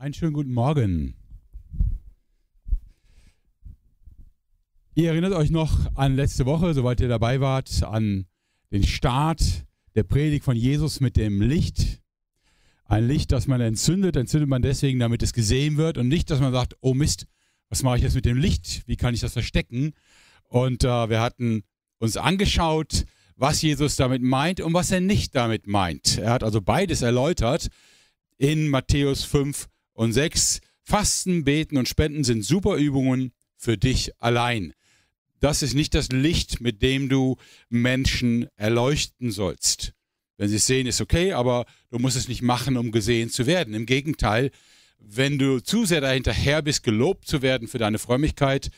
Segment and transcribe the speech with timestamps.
[0.00, 1.14] Einen schönen guten Morgen.
[4.94, 8.24] Ihr erinnert euch noch an letzte Woche, soweit ihr dabei wart, an
[8.72, 9.42] den Start
[9.94, 12.00] der Predigt von Jesus mit dem Licht.
[12.86, 16.40] Ein Licht, das man entzündet, entzündet man deswegen, damit es gesehen wird und nicht, dass
[16.40, 17.26] man sagt, oh Mist,
[17.68, 18.84] was mache ich jetzt mit dem Licht?
[18.86, 19.92] Wie kann ich das verstecken?
[20.44, 21.62] Und äh, wir hatten
[21.98, 23.04] uns angeschaut,
[23.36, 26.16] was Jesus damit meint und was er nicht damit meint.
[26.16, 27.68] Er hat also beides erläutert
[28.38, 29.68] in Matthäus 5
[30.00, 30.62] und 6.
[30.82, 34.72] Fasten, Beten und Spenden sind super Übungen für dich allein.
[35.40, 37.36] Das ist nicht das Licht, mit dem du
[37.68, 39.92] Menschen erleuchten sollst.
[40.38, 43.44] Wenn sie es sehen, ist okay, aber du musst es nicht machen, um gesehen zu
[43.44, 43.74] werden.
[43.74, 44.52] Im Gegenteil,
[45.00, 48.70] wenn du zu sehr dahinterher bist, gelobt zu werden für deine Frömmigkeit,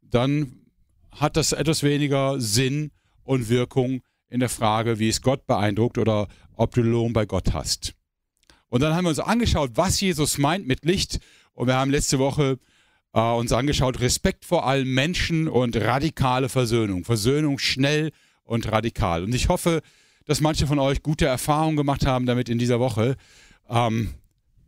[0.00, 0.62] dann
[1.10, 2.90] hat das etwas weniger Sinn
[3.22, 7.52] und Wirkung in der Frage, wie es Gott beeindruckt oder ob du Lohn bei Gott
[7.52, 7.92] hast.
[8.70, 11.20] Und dann haben wir uns angeschaut, was Jesus meint mit Licht.
[11.52, 12.58] Und wir haben letzte Woche
[13.12, 17.04] äh, uns angeschaut, Respekt vor allen Menschen und radikale Versöhnung.
[17.04, 18.12] Versöhnung schnell
[18.44, 19.24] und radikal.
[19.24, 19.82] Und ich hoffe,
[20.24, 23.16] dass manche von euch gute Erfahrungen gemacht haben damit in dieser Woche.
[23.68, 24.14] Ähm,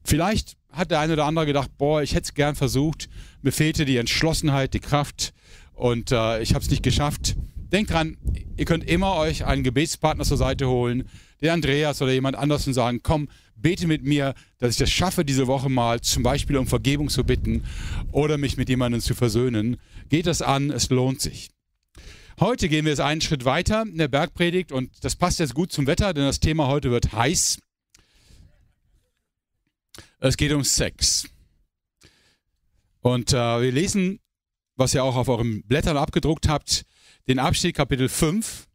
[0.04, 3.08] vielleicht hat der eine oder andere gedacht, boah, ich hätte es gern versucht,
[3.42, 5.32] mir fehlte die Entschlossenheit, die Kraft
[5.74, 7.36] und äh, ich habe es nicht geschafft.
[7.56, 8.16] Denkt dran,
[8.56, 11.08] ihr könnt immer euch einen Gebetspartner zur Seite holen,
[11.40, 13.28] den Andreas oder jemand anders und sagen, komm,
[13.62, 17.24] bete mit mir, dass ich das schaffe, diese Woche mal zum Beispiel um Vergebung zu
[17.24, 17.64] bitten
[18.10, 19.78] oder mich mit jemandem zu versöhnen.
[20.08, 21.50] Geht das an, es lohnt sich.
[22.40, 25.72] Heute gehen wir jetzt einen Schritt weiter in der Bergpredigt und das passt jetzt gut
[25.72, 27.58] zum Wetter, denn das Thema heute wird heiß.
[30.18, 31.28] Es geht um Sex.
[33.00, 34.20] Und äh, wir lesen,
[34.76, 36.84] was ihr auch auf euren Blättern abgedruckt habt,
[37.28, 38.66] den Abschnitt Kapitel 5.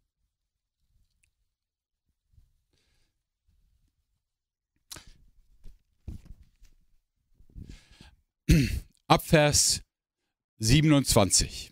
[9.08, 9.82] Ab Vers
[10.60, 11.72] 27.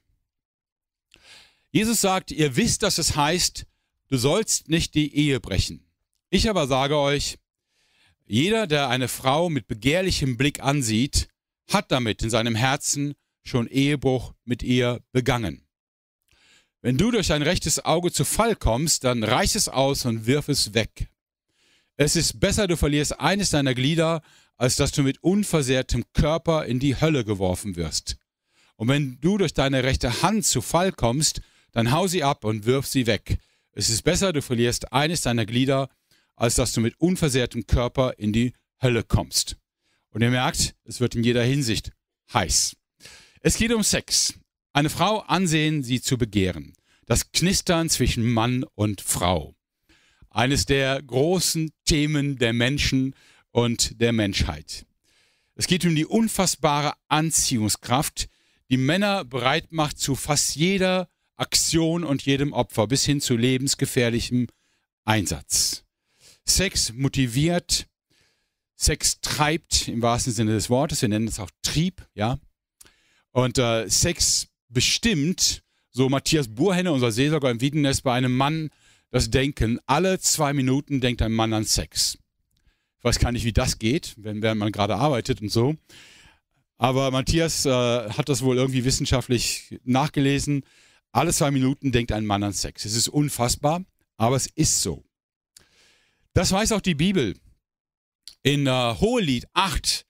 [1.71, 3.65] Jesus sagt, ihr wisst, dass es heißt,
[4.09, 5.85] du sollst nicht die Ehe brechen.
[6.29, 7.37] Ich aber sage euch,
[8.25, 11.29] jeder, der eine Frau mit begehrlichem Blick ansieht,
[11.69, 13.13] hat damit in seinem Herzen
[13.43, 15.65] schon Ehebruch mit ihr begangen.
[16.81, 20.49] Wenn du durch dein rechtes Auge zu Fall kommst, dann reiß es aus und wirf
[20.49, 21.09] es weg.
[21.97, 24.21] Es ist besser, du verlierst eines deiner Glieder,
[24.57, 28.17] als dass du mit unversehrtem Körper in die Hölle geworfen wirst.
[28.75, 32.65] Und wenn du durch deine rechte Hand zu Fall kommst, dann hau sie ab und
[32.65, 33.37] wirf sie weg.
[33.71, 35.89] Es ist besser, du verlierst eines deiner Glieder,
[36.35, 39.57] als dass du mit unversehrtem Körper in die Hölle kommst.
[40.09, 41.91] Und ihr merkt, es wird in jeder Hinsicht
[42.33, 42.75] heiß.
[43.41, 44.35] Es geht um Sex.
[44.73, 46.73] Eine Frau ansehen, sie zu begehren.
[47.05, 49.55] Das Knistern zwischen Mann und Frau.
[50.29, 53.15] Eines der großen Themen der Menschen
[53.55, 54.85] und der Menschheit.
[55.55, 58.27] Es geht um die unfassbare Anziehungskraft,
[58.69, 61.07] die Männer bereit macht zu fast jeder
[61.37, 64.47] Aktion und jedem Opfer bis hin zu lebensgefährlichem
[65.05, 65.85] Einsatz.
[66.43, 67.87] Sex motiviert,
[68.75, 72.37] Sex treibt im wahrsten Sinne des Wortes, wir nennen es auch Trieb, ja.
[73.31, 78.69] Und äh, Sex bestimmt, so Matthias Burhenne, unser Seelsorger im Wiedenest, bei einem Mann
[79.11, 79.79] das Denken.
[79.85, 82.17] Alle zwei Minuten denkt ein Mann an Sex.
[83.05, 85.75] Weiß gar nicht, wie das geht, wenn, während man gerade arbeitet und so.
[86.79, 90.63] Aber Matthias äh, hat das wohl irgendwie wissenschaftlich nachgelesen.
[91.11, 92.83] Alle zwei Minuten denkt ein Mann an Sex.
[92.83, 93.83] Es ist unfassbar,
[94.17, 95.03] aber es ist so.
[96.33, 97.35] Das weiß auch die Bibel.
[98.41, 100.07] In äh, Hohelied 8,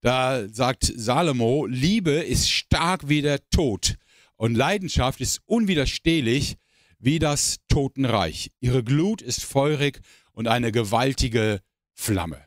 [0.00, 3.96] da sagt Salomo, Liebe ist stark wie der Tod
[4.36, 6.58] und Leidenschaft ist unwiderstehlich
[7.00, 8.52] wie das Totenreich.
[8.60, 11.60] Ihre Glut ist feurig und eine gewaltige
[11.96, 12.46] Flamme.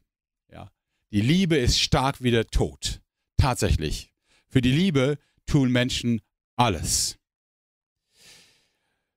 [0.52, 0.72] Ja.
[1.12, 3.02] Die Liebe ist stark wie der Tod.
[3.36, 4.14] Tatsächlich.
[4.48, 6.22] Für die Liebe tun Menschen
[6.56, 7.18] alles.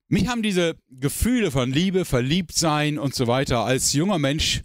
[0.08, 4.62] Mich haben diese Gefühle von Liebe, Verliebtsein und so weiter als junger Mensch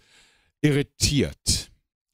[0.60, 1.70] irritiert.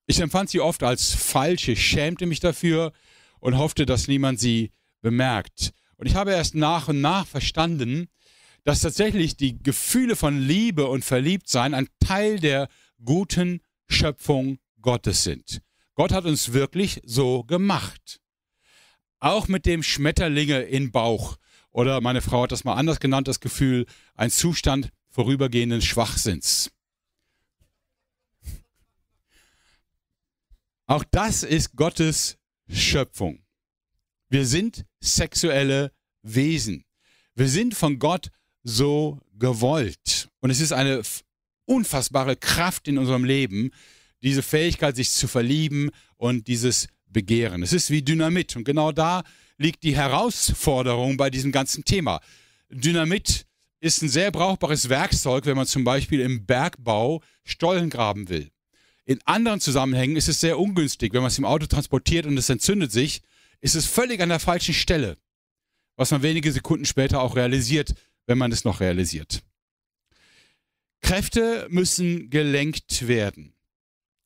[0.06, 2.92] Ich empfand sie oft als falsch, ich schämte mich dafür
[3.40, 5.72] und hoffte, dass niemand sie bemerkt.
[5.96, 8.08] Und ich habe erst nach und nach verstanden,
[8.64, 12.68] dass tatsächlich die Gefühle von Liebe und Verliebtsein ein Teil der
[13.04, 15.60] guten Schöpfung Gottes sind.
[15.94, 18.20] Gott hat uns wirklich so gemacht.
[19.20, 21.36] Auch mit dem Schmetterlinge in Bauch
[21.70, 26.70] oder meine Frau hat das mal anders genannt, das Gefühl, ein Zustand vorübergehenden Schwachsinns.
[30.86, 32.36] Auch das ist Gottes
[32.68, 33.44] Schöpfung.
[34.28, 35.92] Wir sind sexuelle
[36.22, 36.84] Wesen.
[37.34, 38.30] Wir sind von Gott
[38.62, 40.28] so gewollt.
[40.40, 41.02] Und es ist eine
[41.66, 43.70] unfassbare Kraft in unserem Leben,
[44.22, 47.62] diese Fähigkeit, sich zu verlieben und dieses Begehren.
[47.62, 49.22] Es ist wie Dynamit und genau da
[49.58, 52.20] liegt die Herausforderung bei diesem ganzen Thema.
[52.70, 53.46] Dynamit
[53.80, 58.50] ist ein sehr brauchbares Werkzeug, wenn man zum Beispiel im Bergbau Stollen graben will.
[59.04, 62.48] In anderen Zusammenhängen ist es sehr ungünstig, wenn man es im Auto transportiert und es
[62.48, 63.20] entzündet sich,
[63.60, 65.18] ist es völlig an der falschen Stelle,
[65.96, 67.94] was man wenige Sekunden später auch realisiert,
[68.26, 69.42] wenn man es noch realisiert.
[71.04, 73.52] Kräfte müssen gelenkt werden,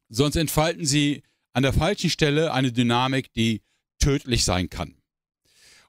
[0.08, 3.62] sonst entfalten sie an der falschen Stelle eine Dynamik, die
[3.98, 4.94] tödlich sein kann.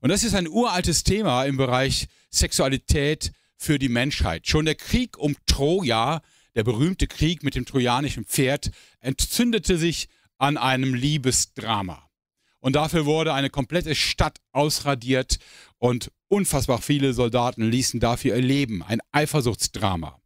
[0.01, 4.47] Und das ist ein uraltes Thema im Bereich Sexualität für die Menschheit.
[4.47, 6.23] Schon der Krieg um Troja,
[6.55, 10.07] der berühmte Krieg mit dem trojanischen Pferd, entzündete sich
[10.39, 12.09] an einem Liebesdrama.
[12.61, 15.37] Und dafür wurde eine komplette Stadt ausradiert
[15.77, 18.81] und unfassbar viele Soldaten ließen dafür ihr Leben.
[18.81, 20.18] Ein Eifersuchtsdrama.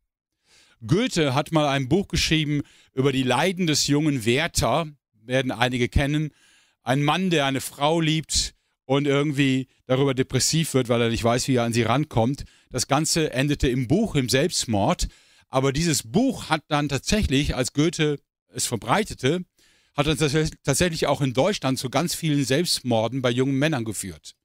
[0.86, 2.62] Goethe hat mal ein Buch geschrieben
[2.94, 4.88] über die Leiden des jungen Werther,
[5.26, 6.32] werden einige kennen.
[6.84, 8.54] Ein Mann, der eine Frau liebt
[8.86, 12.44] und irgendwie darüber depressiv wird, weil er nicht weiß, wie er an sie rankommt.
[12.70, 15.08] Das Ganze endete im Buch, im Selbstmord.
[15.48, 18.20] Aber dieses Buch hat dann tatsächlich, als Goethe
[18.50, 19.46] es verbreitete,
[19.96, 20.18] hat dann
[20.64, 24.36] tatsächlich auch in Deutschland zu ganz vielen Selbstmorden bei jungen Männern geführt.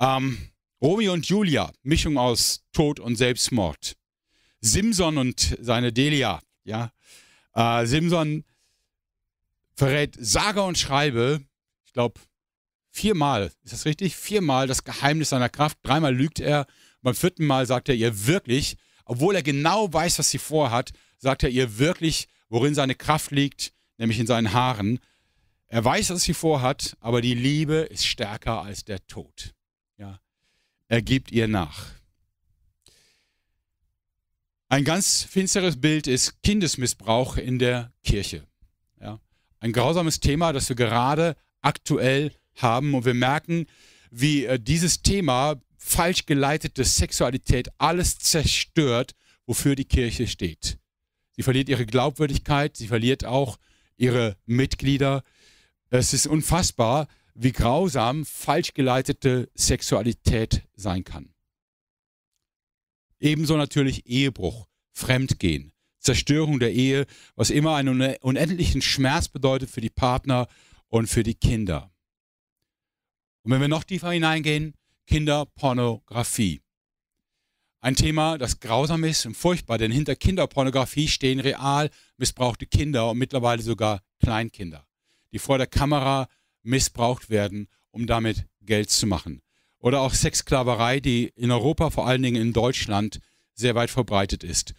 [0.00, 0.38] Ähm,
[0.82, 3.94] Romeo und Julia, Mischung aus Tod und Selbstmord.
[4.64, 6.90] Simson und seine Delia, ja.
[7.54, 8.44] Äh, Simson
[9.74, 11.42] verrät sage und schreibe,
[11.84, 12.18] ich glaube,
[12.90, 14.16] viermal, ist das richtig?
[14.16, 15.78] Viermal das Geheimnis seiner Kraft.
[15.82, 16.66] Dreimal lügt er.
[17.02, 21.42] Beim vierten Mal sagt er ihr wirklich, obwohl er genau weiß, was sie vorhat, sagt
[21.42, 24.98] er ihr wirklich, worin seine Kraft liegt, nämlich in seinen Haaren.
[25.66, 29.52] Er weiß, was sie vorhat, aber die Liebe ist stärker als der Tod.
[29.98, 30.20] Ja.
[30.88, 31.90] Er gibt ihr nach.
[34.68, 38.46] Ein ganz finsteres Bild ist Kindesmissbrauch in der Kirche.
[39.00, 39.20] Ja.
[39.60, 43.66] Ein grausames Thema, das wir gerade aktuell haben und wir merken,
[44.10, 49.12] wie äh, dieses Thema falsch geleitete Sexualität alles zerstört,
[49.46, 50.78] wofür die Kirche steht.
[51.32, 53.58] Sie verliert ihre Glaubwürdigkeit, sie verliert auch
[53.96, 55.22] ihre Mitglieder.
[55.90, 61.33] Es ist unfassbar, wie grausam falsch geleitete Sexualität sein kann.
[63.24, 67.06] Ebenso natürlich Ehebruch, Fremdgehen, Zerstörung der Ehe,
[67.36, 70.46] was immer einen unendlichen Schmerz bedeutet für die Partner
[70.88, 71.90] und für die Kinder.
[73.42, 74.74] Und wenn wir noch tiefer hineingehen,
[75.06, 76.60] Kinderpornografie.
[77.80, 81.88] Ein Thema, das grausam ist und furchtbar, denn hinter Kinderpornografie stehen real
[82.18, 84.86] missbrauchte Kinder und mittlerweile sogar Kleinkinder,
[85.32, 86.28] die vor der Kamera
[86.62, 89.40] missbraucht werden, um damit Geld zu machen.
[89.84, 93.20] Oder auch Sexsklaverei, die in Europa, vor allen Dingen in Deutschland,
[93.52, 94.72] sehr weit verbreitet ist.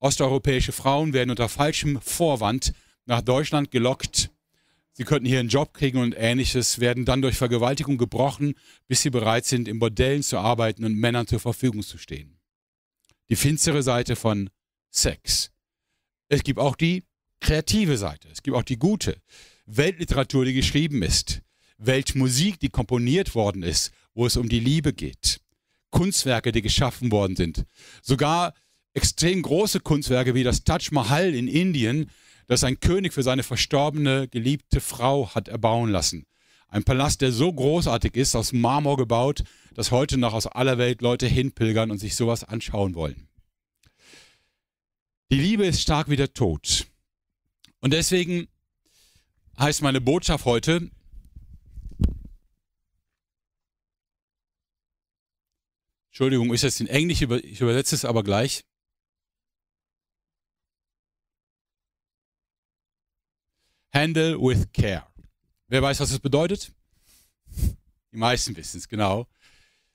[0.00, 2.74] Osteuropäische Frauen werden unter falschem Vorwand
[3.06, 4.30] nach Deutschland gelockt
[4.94, 8.54] sie könnten hier einen Job kriegen und ähnliches, werden dann durch Vergewaltigung gebrochen,
[8.86, 12.38] bis sie bereit sind, in Bordellen zu arbeiten und Männern zur Verfügung zu stehen.
[13.28, 14.50] Die finstere Seite von
[14.90, 15.50] Sex.
[16.28, 17.02] Es gibt auch die
[17.40, 19.16] kreative Seite, es gibt auch die gute.
[19.66, 21.40] Weltliteratur, die geschrieben ist.
[21.78, 25.40] Weltmusik, die komponiert worden ist, wo es um die Liebe geht.
[25.90, 27.64] Kunstwerke, die geschaffen worden sind.
[28.02, 28.54] Sogar
[28.94, 32.10] extrem große Kunstwerke wie das Taj Mahal in Indien,
[32.46, 36.26] das ein König für seine verstorbene, geliebte Frau hat erbauen lassen.
[36.68, 39.44] Ein Palast, der so großartig ist, aus Marmor gebaut,
[39.74, 43.28] dass heute noch aus aller Welt Leute hinpilgern und sich sowas anschauen wollen.
[45.30, 46.86] Die Liebe ist stark wie der Tod.
[47.80, 48.48] Und deswegen
[49.58, 50.90] heißt meine Botschaft heute,
[56.14, 58.62] Entschuldigung, ist jetzt in Englisch, ich übersetze es aber gleich.
[63.92, 65.08] Handle with care.
[65.66, 66.70] Wer weiß, was das bedeutet?
[68.12, 69.26] Die meisten wissen es, genau.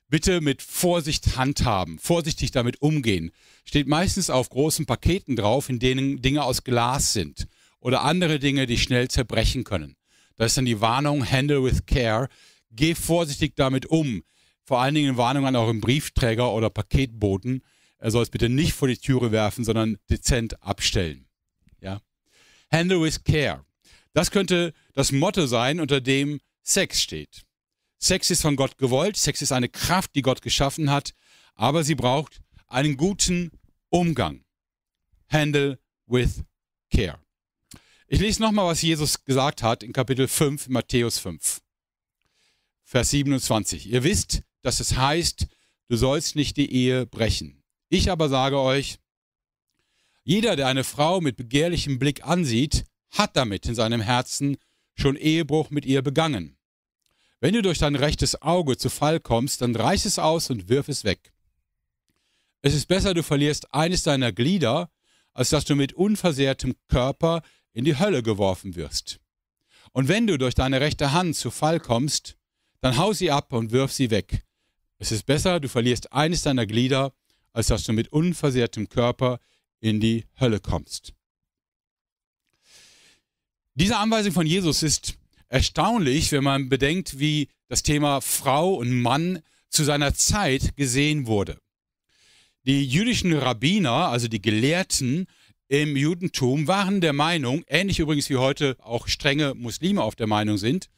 [0.09, 3.31] Bitte mit Vorsicht handhaben, vorsichtig damit umgehen.
[3.63, 7.47] Steht meistens auf großen Paketen drauf, in denen Dinge aus Glas sind
[7.79, 9.95] oder andere Dinge, die schnell zerbrechen können.
[10.35, 12.27] Da ist dann die Warnung, handle with care.
[12.71, 14.25] Geh vorsichtig damit um.
[14.69, 17.63] Vor allen Dingen Warnung an euren Briefträger oder Paketboten.
[17.97, 21.27] Er soll es bitte nicht vor die Türe werfen, sondern dezent abstellen.
[21.81, 22.01] Ja?
[22.71, 23.65] Handle with care.
[24.13, 27.47] Das könnte das Motto sein, unter dem Sex steht.
[27.97, 31.15] Sex ist von Gott gewollt, Sex ist eine Kraft, die Gott geschaffen hat,
[31.55, 33.49] aber sie braucht einen guten
[33.89, 34.43] Umgang.
[35.29, 36.43] Handle with
[36.91, 37.17] care.
[38.05, 41.59] Ich lese nochmal, was Jesus gesagt hat in Kapitel 5, Matthäus 5,
[42.83, 43.89] Vers 27.
[43.89, 45.47] Ihr wisst, dass es heißt,
[45.87, 47.63] du sollst nicht die Ehe brechen.
[47.89, 48.99] Ich aber sage euch,
[50.23, 54.57] jeder, der eine Frau mit begehrlichem Blick ansieht, hat damit in seinem Herzen
[54.95, 56.57] schon Ehebruch mit ihr begangen.
[57.39, 60.89] Wenn du durch dein rechtes Auge zu Fall kommst, dann reiß es aus und wirf
[60.89, 61.33] es weg.
[62.61, 64.91] Es ist besser, du verlierst eines deiner Glieder,
[65.33, 69.21] als dass du mit unversehrtem Körper in die Hölle geworfen wirst.
[69.93, 72.35] Und wenn du durch deine rechte Hand zu Fall kommst,
[72.81, 74.45] dann hau sie ab und wirf sie weg.
[74.99, 77.13] Es ist besser, du verlierst eines deiner Glieder,
[77.53, 79.39] als dass du mit unversehrtem Körper
[79.79, 81.13] in die Hölle kommst.
[83.75, 89.39] Diese Anweisung von Jesus ist erstaunlich, wenn man bedenkt, wie das Thema Frau und Mann
[89.69, 91.57] zu seiner Zeit gesehen wurde.
[92.65, 95.27] Die jüdischen Rabbiner, also die Gelehrten
[95.69, 100.57] im Judentum, waren der Meinung, ähnlich übrigens wie heute auch strenge Muslime auf der Meinung
[100.57, 100.89] sind,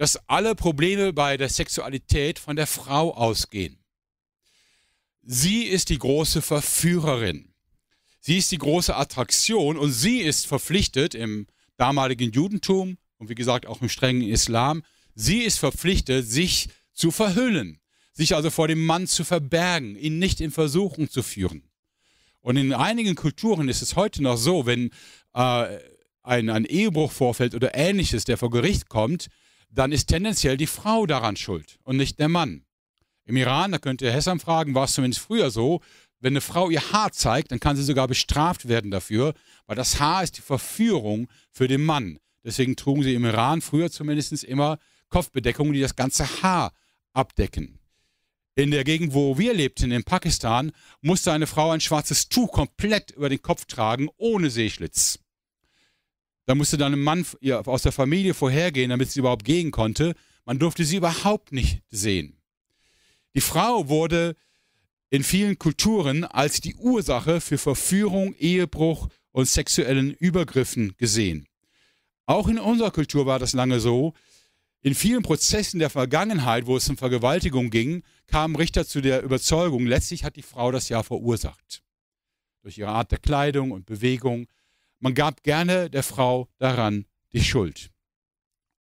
[0.00, 3.84] dass alle Probleme bei der Sexualität von der Frau ausgehen.
[5.20, 7.52] Sie ist die große Verführerin.
[8.18, 13.66] Sie ist die große Attraktion und sie ist verpflichtet im damaligen Judentum und wie gesagt
[13.66, 17.78] auch im strengen Islam, sie ist verpflichtet, sich zu verhüllen,
[18.14, 21.68] sich also vor dem Mann zu verbergen, ihn nicht in Versuchung zu führen.
[22.40, 24.92] Und in einigen Kulturen ist es heute noch so, wenn
[25.34, 25.78] äh,
[26.22, 29.28] ein, ein Ehebruch vorfällt oder ähnliches, der vor Gericht kommt,
[29.70, 32.64] dann ist tendenziell die Frau daran schuld und nicht der Mann.
[33.24, 35.80] Im Iran, da könnt ihr Hessam fragen, war es zumindest früher so,
[36.20, 39.34] wenn eine Frau ihr Haar zeigt, dann kann sie sogar bestraft werden dafür,
[39.66, 42.18] weil das Haar ist die Verführung für den Mann.
[42.44, 46.72] Deswegen trugen sie im Iran früher zumindest immer Kopfbedeckungen, die das ganze Haar
[47.12, 47.78] abdecken.
[48.54, 53.12] In der Gegend, wo wir lebten, in Pakistan, musste eine Frau ein schwarzes Tuch komplett
[53.12, 55.18] über den Kopf tragen, ohne Seeschlitz.
[56.50, 57.24] Da musste dann ein Mann
[57.64, 60.16] aus der Familie vorhergehen, damit sie überhaupt gehen konnte.
[60.44, 62.40] Man durfte sie überhaupt nicht sehen.
[63.36, 64.34] Die Frau wurde
[65.10, 71.46] in vielen Kulturen als die Ursache für Verführung, Ehebruch und sexuellen Übergriffen gesehen.
[72.26, 74.14] Auch in unserer Kultur war das lange so.
[74.82, 79.86] In vielen Prozessen der Vergangenheit, wo es um Vergewaltigung ging, kamen Richter zu der Überzeugung,
[79.86, 81.84] letztlich hat die Frau das ja verursacht.
[82.62, 84.48] Durch ihre Art der Kleidung und Bewegung.
[85.00, 87.90] Man gab gerne der Frau daran die Schuld.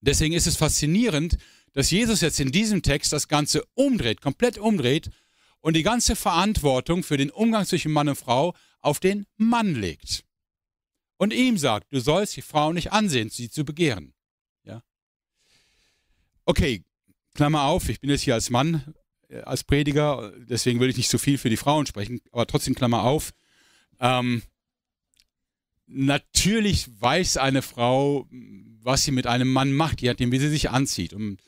[0.01, 1.37] Deswegen ist es faszinierend,
[1.73, 5.09] dass Jesus jetzt in diesem Text das Ganze umdreht, komplett umdreht
[5.61, 10.23] und die ganze Verantwortung für den Umgang zwischen Mann und Frau auf den Mann legt.
[11.17, 14.13] Und ihm sagt, du sollst die Frau nicht ansehen, sie zu begehren.
[14.63, 14.83] Ja?
[16.45, 16.83] Okay,
[17.33, 18.93] Klammer auf, ich bin jetzt hier als Mann,
[19.27, 22.73] äh, als Prediger, deswegen will ich nicht so viel für die Frauen sprechen, aber trotzdem
[22.73, 23.33] Klammer auf.
[23.99, 24.43] Ähm,
[25.89, 28.27] natürlich weiß eine Frau,
[28.81, 31.13] was sie mit einem Mann macht, je nachdem, wie sie sich anzieht.
[31.13, 31.41] Und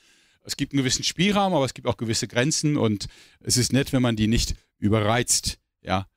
[0.44, 3.08] es gibt einen gewissen Spielraum, aber es gibt auch gewisse Grenzen und
[3.40, 5.60] es ist nett, wenn man die nicht überreizt.
[5.82, 6.08] Ja.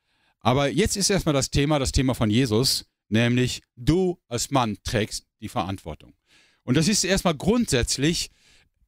[0.40, 5.26] Aber jetzt ist erstmal das Thema, das Thema von Jesus, nämlich du als Mann trägst
[5.40, 6.14] die Verantwortung.
[6.62, 8.30] Und das ist erstmal grundsätzlich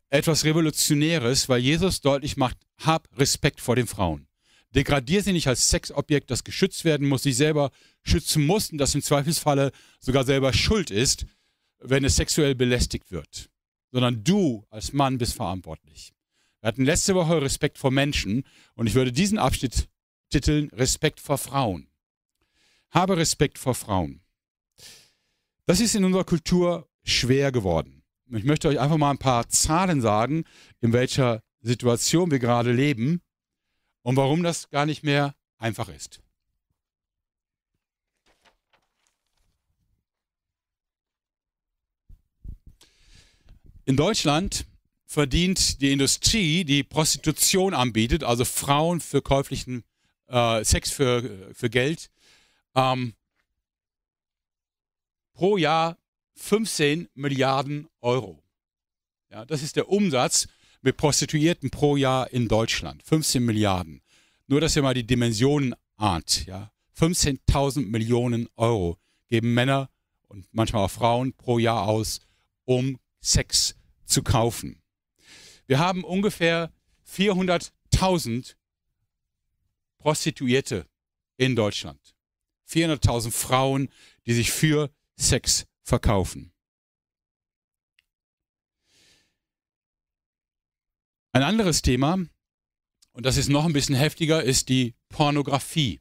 [0.09, 4.27] etwas Revolutionäres, weil Jesus deutlich macht, hab Respekt vor den Frauen.
[4.77, 7.71] Degradier sie nicht als Sexobjekt, das geschützt werden muss, sich selber
[8.05, 11.27] schützen muss und das im Zweifelsfalle sogar selber schuld ist,
[11.81, 13.51] wenn es sexuell belästigt wird
[13.97, 16.13] sondern du als Mann bist verantwortlich.
[16.61, 19.89] Wir hatten letzte Woche Respekt vor Menschen und ich würde diesen Abschnitt
[20.29, 21.89] titeln Respekt vor Frauen.
[22.91, 24.21] Habe Respekt vor Frauen.
[25.65, 28.03] Das ist in unserer Kultur schwer geworden.
[28.31, 30.45] Ich möchte euch einfach mal ein paar Zahlen sagen,
[30.83, 33.23] in welcher Situation wir gerade leben
[34.07, 36.21] und warum das gar nicht mehr einfach ist.
[43.85, 44.65] In Deutschland
[45.07, 49.83] verdient die Industrie, die Prostitution anbietet, also Frauen für käuflichen
[50.29, 52.09] äh, Sex für, für Geld,
[52.77, 53.13] ähm,
[55.35, 55.99] pro Jahr
[56.37, 58.41] 15 Milliarden Euro.
[59.31, 60.47] Ja, das ist der Umsatz
[60.93, 63.03] Prostituierten pro Jahr in Deutschland.
[63.03, 64.03] 15 Milliarden.
[64.47, 66.47] Nur, dass ihr mal die Dimensionen ahnt.
[66.47, 66.71] Ja.
[66.99, 69.91] 15.000 Millionen Euro geben Männer
[70.29, 72.21] und manchmal auch Frauen pro Jahr aus,
[72.65, 74.81] um Sex zu kaufen.
[75.67, 76.73] Wir haben ungefähr
[77.11, 78.55] 400.000
[79.99, 80.87] Prostituierte
[81.37, 82.15] in Deutschland.
[82.71, 83.89] 400.000 Frauen,
[84.27, 86.53] die sich für Sex verkaufen.
[91.37, 92.15] Ein anderes Thema,
[93.13, 96.01] und das ist noch ein bisschen heftiger, ist die Pornografie.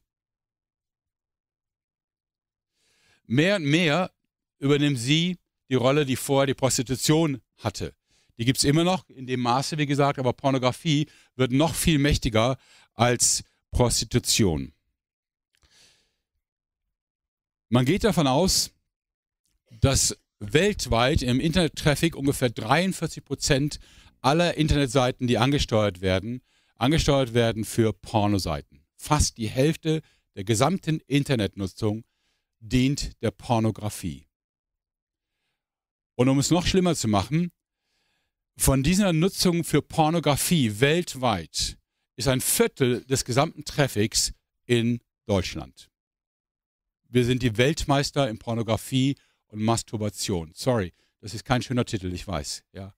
[3.26, 4.14] Mehr und mehr
[4.60, 5.38] übernimmt sie
[5.68, 7.94] die Rolle, die vorher die Prostitution hatte.
[8.38, 12.00] Die gibt es immer noch in dem Maße, wie gesagt, aber Pornografie wird noch viel
[12.00, 12.58] mächtiger
[12.94, 14.72] als Prostitution.
[17.68, 18.72] Man geht davon aus,
[19.82, 23.80] dass weltweit im Internet-Traffic ungefähr 43 Prozent
[24.26, 26.42] aller Internetseiten, die angesteuert werden,
[26.78, 28.84] angesteuert werden für Pornoseiten.
[28.96, 30.02] Fast die Hälfte
[30.36, 32.04] der gesamten Internetnutzung
[32.60, 34.28] dient der Pornografie.
[36.16, 37.52] Und um es noch schlimmer zu machen,
[38.58, 41.78] von dieser Nutzung für Pornografie weltweit
[42.16, 44.34] ist ein Viertel des gesamten Traffics
[44.66, 45.92] in Deutschland.
[47.10, 49.18] Wir sind die Weltmeister in Pornografie
[49.48, 50.52] und Masturbation.
[50.56, 52.96] Sorry, das ist kein schöner Titel, ich weiß, ja.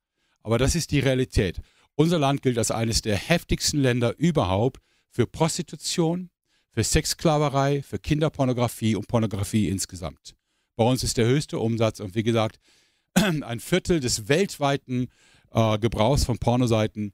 [0.47, 1.59] Aber das ist die Realität.
[1.95, 6.29] Unser Land gilt als eines der heftigsten Länder überhaupt für Prostitution,
[6.71, 10.37] für Sexsklaverei, für Kinderpornografie und Pornografie insgesamt.
[10.77, 12.61] Bei uns ist der höchste Umsatz und wie gesagt,
[13.13, 15.09] ein Viertel des weltweiten
[15.51, 17.11] äh, Gebrauchs von Pornoseiten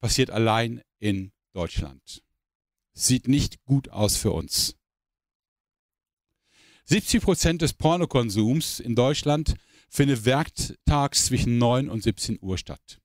[0.00, 2.22] passiert allein in Deutschland.
[2.94, 4.74] Sieht nicht gut aus für uns.
[6.86, 9.56] 70 Prozent des Pornokonsums in Deutschland
[9.90, 13.00] findet werktags zwischen 9 und 17 Uhr statt.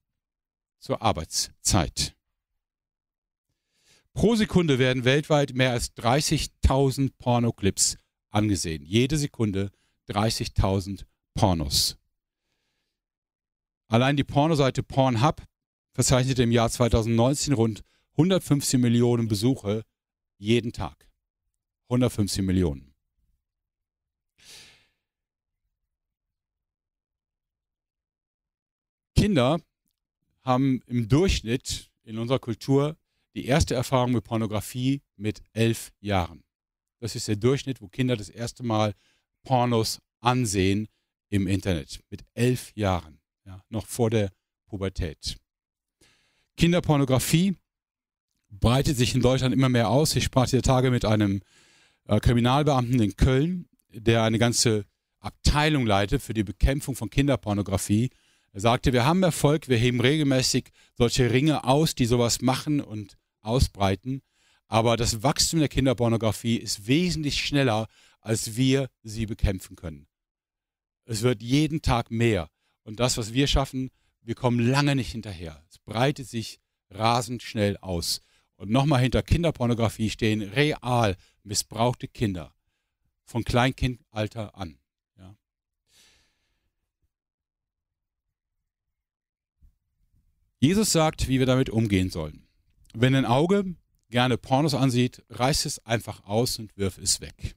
[0.78, 2.16] Zur Arbeitszeit.
[4.14, 7.98] Pro Sekunde werden weltweit mehr als 30.000 Pornoclips
[8.30, 8.82] angesehen.
[8.82, 9.70] Jede Sekunde
[10.08, 11.98] 30.000 Pornos.
[13.88, 15.42] Allein die Pornoseite Pornhub
[15.92, 19.84] verzeichnete im Jahr 2019 rund 115 Millionen Besuche
[20.38, 21.10] jeden Tag.
[21.88, 22.95] 115 Millionen.
[29.26, 29.60] Kinder
[30.44, 32.96] haben im Durchschnitt in unserer Kultur
[33.34, 36.44] die erste Erfahrung mit Pornografie mit elf Jahren.
[37.00, 38.94] Das ist der Durchschnitt, wo Kinder das erste Mal
[39.42, 40.86] Pornos ansehen
[41.28, 41.98] im Internet.
[42.08, 44.30] Mit elf Jahren, ja, noch vor der
[44.68, 45.36] Pubertät.
[46.56, 47.56] Kinderpornografie
[48.48, 50.14] breitet sich in Deutschland immer mehr aus.
[50.14, 51.42] Ich sprach dieser Tage mit einem
[52.04, 54.84] äh, Kriminalbeamten in Köln, der eine ganze
[55.18, 58.10] Abteilung leitet für die Bekämpfung von Kinderpornografie.
[58.56, 63.18] Er sagte, wir haben Erfolg, wir heben regelmäßig solche Ringe aus, die sowas machen und
[63.42, 64.22] ausbreiten.
[64.66, 67.86] Aber das Wachstum der Kinderpornografie ist wesentlich schneller,
[68.22, 70.06] als wir sie bekämpfen können.
[71.04, 72.48] Es wird jeden Tag mehr.
[72.82, 73.90] Und das, was wir schaffen,
[74.22, 75.62] wir kommen lange nicht hinterher.
[75.68, 78.22] Es breitet sich rasend schnell aus.
[78.56, 82.54] Und nochmal hinter Kinderpornografie stehen real missbrauchte Kinder
[83.26, 84.78] von Kleinkindalter an.
[90.58, 92.46] Jesus sagt, wie wir damit umgehen sollen.
[92.94, 93.76] Wenn ein Auge
[94.10, 97.56] gerne Pornos ansieht, reiß es einfach aus und wirf es weg.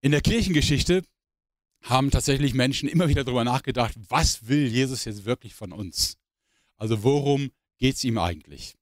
[0.00, 1.02] In der Kirchengeschichte
[1.82, 6.16] haben tatsächlich Menschen immer wieder darüber nachgedacht, was will Jesus jetzt wirklich von uns?
[6.76, 8.76] Also worum geht es ihm eigentlich?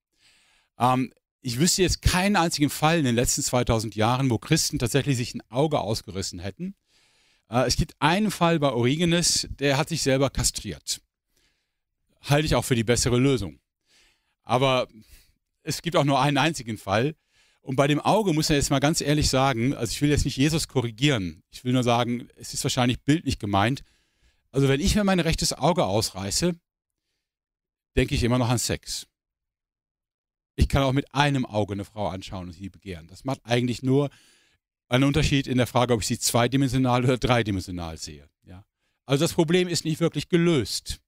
[0.78, 5.16] Ähm, ich wüsste jetzt keinen einzigen Fall in den letzten 2000 Jahren, wo Christen tatsächlich
[5.16, 6.74] sich ein Auge ausgerissen hätten.
[7.48, 11.00] Äh, es gibt einen Fall bei Origenes, der hat sich selber kastriert.
[12.22, 13.60] Halte ich auch für die bessere Lösung.
[14.42, 14.88] Aber
[15.62, 17.14] es gibt auch nur einen einzigen Fall.
[17.62, 20.24] Und bei dem Auge muss man jetzt mal ganz ehrlich sagen, also ich will jetzt
[20.24, 21.42] nicht Jesus korrigieren.
[21.50, 23.82] Ich will nur sagen, es ist wahrscheinlich bildlich gemeint.
[24.50, 26.54] Also wenn ich mir mein rechtes Auge ausreiße,
[27.96, 29.06] denke ich immer noch an Sex.
[30.56, 33.06] Ich kann auch mit einem Auge eine Frau anschauen und sie begehren.
[33.06, 34.10] Das macht eigentlich nur
[34.88, 38.28] einen Unterschied in der Frage, ob ich sie zweidimensional oder dreidimensional sehe.
[38.44, 38.64] Ja?
[39.06, 41.00] Also das Problem ist nicht wirklich gelöst.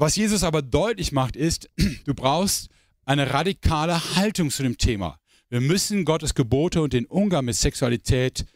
[0.00, 1.68] Was Jesus aber deutlich macht, ist,
[2.04, 2.70] du brauchst
[3.04, 5.18] eine radikale Haltung zu dem Thema.
[5.48, 8.46] Wir müssen Gottes Gebote und den Umgang mit Sexualität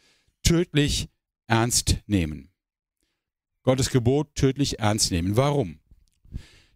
[0.44, 1.08] tödlich
[1.48, 2.52] ernst nehmen.
[3.64, 5.36] Gottes Gebot tödlich ernst nehmen.
[5.36, 5.80] Warum?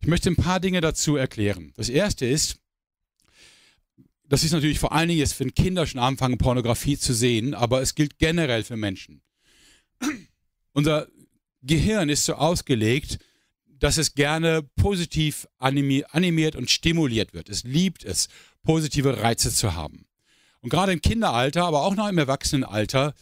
[0.00, 1.72] Ich möchte ein paar Dinge dazu erklären.
[1.76, 2.58] Das erste ist,
[4.24, 7.82] das ist natürlich vor allen Dingen jetzt, wenn Kinder schon anfangen, Pornografie zu sehen, aber
[7.82, 9.22] es gilt generell für Menschen.
[10.72, 11.06] Unser
[11.62, 13.20] Gehirn ist so ausgelegt,
[13.78, 17.48] dass es gerne positiv animiert und stimuliert wird.
[17.48, 18.28] Es liebt es,
[18.62, 20.06] positive Reize zu haben.
[20.60, 23.14] Und gerade im Kinderalter, aber auch noch im Erwachsenenalter,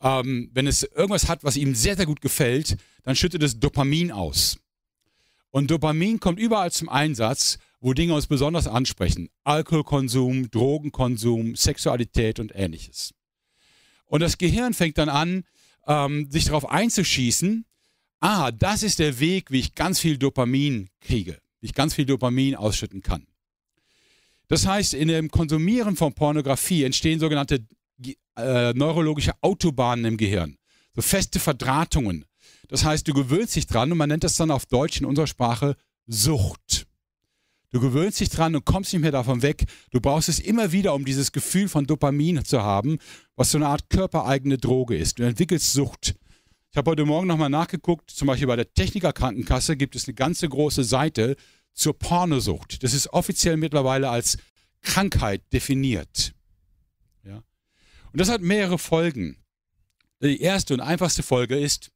[0.00, 4.12] ähm, wenn es irgendwas hat, was ihm sehr, sehr gut gefällt, dann schüttet es Dopamin
[4.12, 4.58] aus.
[5.50, 9.28] Und Dopamin kommt überall zum Einsatz, wo Dinge uns besonders ansprechen.
[9.44, 13.14] Alkoholkonsum, Drogenkonsum, Sexualität und ähnliches.
[14.06, 15.44] Und das Gehirn fängt dann an,
[15.86, 17.64] ähm, sich darauf einzuschießen
[18.20, 22.06] ah, das ist der Weg, wie ich ganz viel Dopamin kriege, wie ich ganz viel
[22.06, 23.26] Dopamin ausschütten kann.
[24.48, 27.66] Das heißt, in dem Konsumieren von Pornografie entstehen sogenannte
[28.36, 30.56] äh, neurologische Autobahnen im Gehirn,
[30.94, 32.24] so feste Verdrahtungen.
[32.68, 35.26] Das heißt, du gewöhnst dich dran und man nennt das dann auf Deutsch in unserer
[35.26, 35.76] Sprache
[36.06, 36.86] Sucht.
[37.70, 39.64] Du gewöhnst dich dran und kommst nicht mehr davon weg.
[39.90, 42.98] Du brauchst es immer wieder, um dieses Gefühl von Dopamin zu haben,
[43.34, 45.18] was so eine Art körpereigene Droge ist.
[45.18, 46.14] Du entwickelst Sucht.
[46.76, 50.46] Ich habe heute Morgen nochmal nachgeguckt, zum Beispiel bei der Technikerkrankenkasse gibt es eine ganze
[50.46, 51.36] große Seite
[51.72, 52.82] zur Pornosucht.
[52.82, 54.36] Das ist offiziell mittlerweile als
[54.82, 56.34] Krankheit definiert.
[57.24, 57.42] Ja?
[58.12, 59.38] Und das hat mehrere Folgen.
[60.20, 61.92] Die erste und einfachste Folge ist,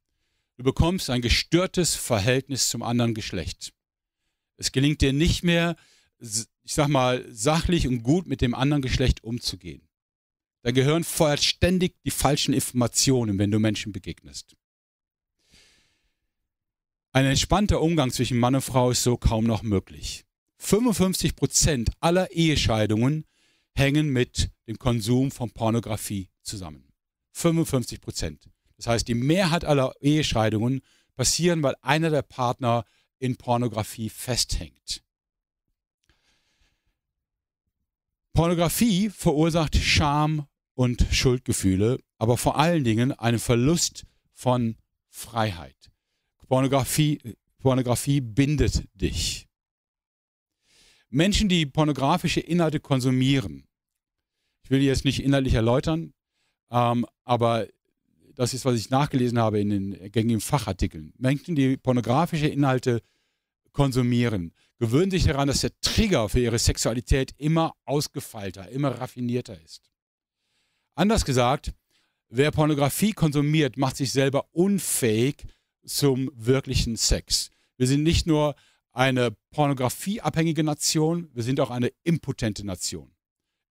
[0.57, 3.73] du bekommst ein gestörtes Verhältnis zum anderen Geschlecht.
[4.57, 5.75] Es gelingt dir nicht mehr,
[6.17, 9.87] ich sag mal, sachlich und gut mit dem anderen Geschlecht umzugehen.
[10.63, 14.55] Dein Gehirn feuert ständig die falschen Informationen, wenn du Menschen begegnest.
[17.13, 20.23] Ein entspannter Umgang zwischen Mann und Frau ist so kaum noch möglich.
[20.59, 23.25] 55 Prozent aller Ehescheidungen
[23.75, 26.87] hängen mit dem Konsum von Pornografie zusammen.
[27.33, 28.49] 55 Prozent.
[28.77, 30.81] Das heißt, die Mehrheit aller Ehescheidungen
[31.17, 32.85] passieren, weil einer der Partner
[33.19, 35.03] in Pornografie festhängt.
[38.33, 44.77] Pornografie verursacht Scham und Schuldgefühle, aber vor allen Dingen einen Verlust von
[45.09, 45.90] Freiheit.
[46.51, 47.17] Pornografie,
[47.59, 49.47] Pornografie bindet dich.
[51.09, 53.69] Menschen, die pornografische Inhalte konsumieren,
[54.61, 56.11] ich will die jetzt nicht inhaltlich erläutern,
[56.69, 57.69] ähm, aber
[58.35, 61.13] das ist, was ich nachgelesen habe in den gängigen Fachartikeln.
[61.17, 63.01] Menschen, die pornografische Inhalte
[63.71, 69.89] konsumieren, gewöhnen sich daran, dass der Trigger für ihre Sexualität immer ausgefeilter, immer raffinierter ist.
[70.95, 71.71] Anders gesagt,
[72.27, 75.45] wer Pornografie konsumiert, macht sich selber unfähig
[75.85, 77.49] zum wirklichen Sex.
[77.77, 78.55] Wir sind nicht nur
[78.91, 83.11] eine pornografieabhängige Nation, wir sind auch eine impotente Nation.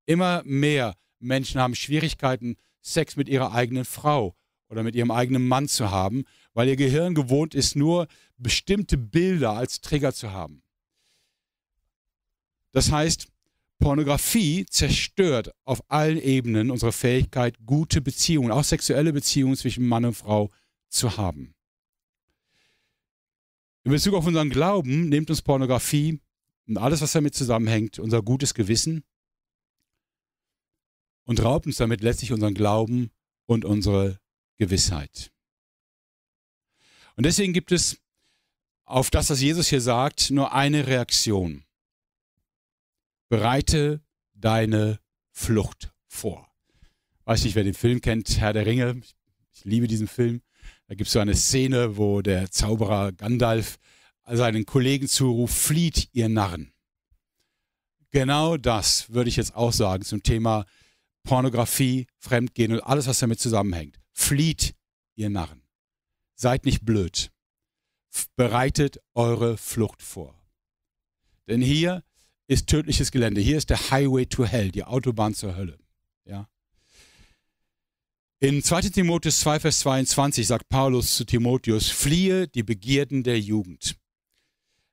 [0.06, 4.34] Immer mehr Menschen haben Schwierigkeiten, Sex mit ihrer eigenen Frau
[4.68, 8.06] oder mit ihrem eigenen Mann zu haben, weil ihr Gehirn gewohnt ist, nur
[8.38, 10.62] bestimmte Bilder als Trigger zu haben.
[12.72, 13.26] Das heißt,
[13.80, 20.14] Pornografie zerstört auf allen Ebenen unsere Fähigkeit, gute Beziehungen, auch sexuelle Beziehungen zwischen Mann und
[20.14, 20.50] Frau
[20.88, 21.54] zu haben.
[23.82, 26.20] In Bezug auf unseren Glauben nimmt uns Pornografie
[26.66, 29.04] und alles, was damit zusammenhängt, unser gutes Gewissen
[31.24, 33.10] und raubt uns damit letztlich unseren Glauben
[33.46, 34.20] und unsere
[34.58, 35.32] Gewissheit.
[37.16, 37.98] Und deswegen gibt es
[38.84, 41.64] auf das, was Jesus hier sagt, nur eine Reaktion.
[43.28, 44.02] Bereite
[44.34, 46.50] deine Flucht vor.
[47.24, 49.00] Weiß nicht, wer den Film kennt, Herr der Ringe.
[49.52, 50.42] Ich liebe diesen Film.
[50.90, 53.78] Da gibt es so eine Szene, wo der Zauberer Gandalf
[54.26, 56.72] seinen Kollegen zuruft, flieht ihr Narren.
[58.10, 60.66] Genau das würde ich jetzt auch sagen zum Thema
[61.22, 64.00] Pornografie, Fremdgehen und alles, was damit zusammenhängt.
[64.10, 64.74] Flieht
[65.14, 65.62] ihr Narren.
[66.34, 67.30] Seid nicht blöd.
[68.34, 70.34] Bereitet eure Flucht vor.
[71.46, 72.02] Denn hier
[72.48, 73.40] ist tödliches Gelände.
[73.40, 75.78] Hier ist der Highway to Hell, die Autobahn zur Hölle.
[78.42, 83.96] In 2 Timotheus 2, Vers 22 sagt Paulus zu Timotheus, fliehe die Begierden der Jugend.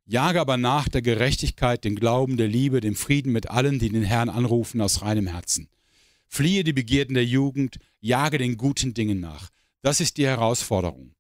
[0.04, 4.04] Jage aber nach der Gerechtigkeit, dem Glauben, der Liebe, dem Frieden mit allen, die den
[4.04, 5.70] Herrn anrufen aus reinem Herzen.
[6.28, 9.50] Fliehe die Begierden der Jugend, jage den guten Dingen nach.
[9.82, 11.16] Das ist die Herausforderung.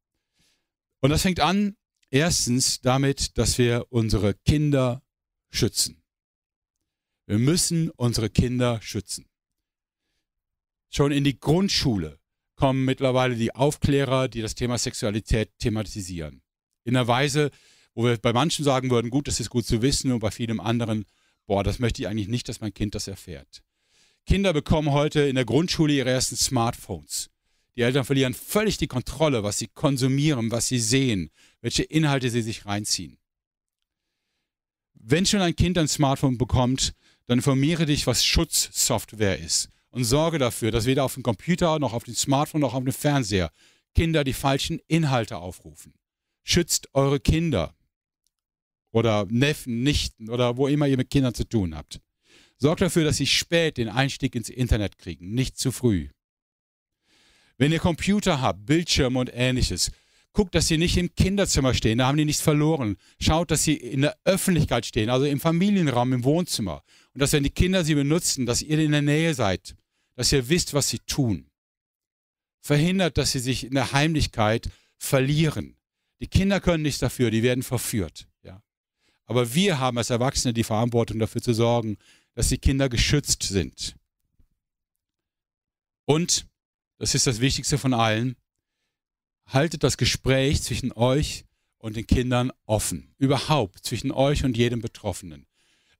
[0.99, 1.77] Und das fängt an,
[2.09, 5.01] erstens damit, dass wir unsere Kinder
[5.49, 6.03] schützen.
[7.25, 9.29] Wir müssen unsere Kinder schützen.
[10.89, 12.19] Schon in die Grundschule
[12.55, 16.41] kommen mittlerweile die Aufklärer, die das Thema Sexualität thematisieren.
[16.83, 17.51] In einer Weise,
[17.93, 20.59] wo wir bei manchen sagen würden, gut, das ist gut zu wissen, und bei vielen
[20.59, 21.05] anderen,
[21.45, 23.63] boah, das möchte ich eigentlich nicht, dass mein Kind das erfährt.
[24.25, 27.29] Kinder bekommen heute in der Grundschule ihre ersten Smartphones.
[27.75, 31.29] Die Eltern verlieren völlig die Kontrolle, was sie konsumieren, was sie sehen,
[31.61, 33.17] welche Inhalte sie sich reinziehen.
[34.95, 36.93] Wenn schon ein Kind ein Smartphone bekommt,
[37.27, 41.93] dann informiere dich, was Schutzsoftware ist und sorge dafür, dass weder auf dem Computer noch
[41.93, 43.49] auf dem Smartphone noch auf dem Fernseher
[43.95, 45.95] Kinder die falschen Inhalte aufrufen.
[46.43, 47.75] Schützt eure Kinder
[48.91, 51.99] oder Neffen, Nichten oder wo immer ihr mit Kindern zu tun habt.
[52.59, 56.09] Sorgt dafür, dass sie spät den Einstieg ins Internet kriegen, nicht zu früh.
[57.57, 59.89] Wenn ihr Computer habt, Bildschirme und ähnliches,
[60.31, 62.97] guckt, dass sie nicht im Kinderzimmer stehen, da haben die nichts verloren.
[63.19, 66.83] Schaut, dass sie in der Öffentlichkeit stehen, also im Familienraum, im Wohnzimmer.
[67.15, 69.75] Und dass, wenn die Kinder sie benutzen, dass ihr in der Nähe seid
[70.17, 71.49] dass ihr wisst, was sie tun.
[72.59, 75.77] Verhindert, dass sie sich in der Heimlichkeit verlieren.
[76.19, 78.27] Die Kinder können nichts dafür, die werden verführt.
[78.41, 78.61] Ja.
[79.25, 81.97] Aber wir haben als Erwachsene die Verantwortung dafür zu sorgen,
[82.33, 83.95] dass die Kinder geschützt sind.
[86.05, 86.47] Und,
[86.97, 88.35] das ist das Wichtigste von allen,
[89.45, 91.45] haltet das Gespräch zwischen euch
[91.77, 93.13] und den Kindern offen.
[93.17, 95.46] Überhaupt zwischen euch und jedem Betroffenen.